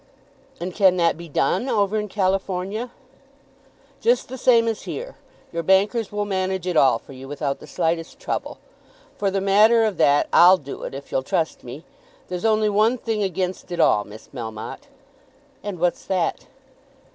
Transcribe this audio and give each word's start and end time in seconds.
"And 0.59 0.73
can 0.73 0.97
that 0.97 1.15
be 1.15 1.29
done 1.29 1.69
over 1.69 1.99
in 1.99 2.07
California?" 2.09 2.89
"Just 3.99 4.29
the 4.29 4.37
same 4.39 4.67
as 4.67 4.81
here. 4.89 5.13
Your 5.53 5.61
bankers 5.61 6.11
will 6.11 6.25
manage 6.25 6.65
it 6.65 6.75
all 6.75 6.97
for 6.97 7.13
you 7.13 7.27
without 7.27 7.59
the 7.59 7.67
slightest 7.67 8.19
trouble. 8.19 8.57
For 9.19 9.29
the 9.29 9.41
matter 9.41 9.83
of 9.83 9.97
that 9.97 10.27
I'll 10.33 10.57
do 10.57 10.81
it, 10.85 10.95
if 10.95 11.11
you'll 11.11 11.21
trust 11.21 11.63
me. 11.63 11.83
There's 12.29 12.45
only 12.45 12.65
one 12.67 12.97
thing 12.97 13.21
against 13.21 13.71
it 13.71 13.79
all, 13.79 14.03
Miss 14.03 14.29
Melmotte." 14.33 14.87
"And 15.61 15.77
what's 15.77 16.03
that?" 16.05 16.47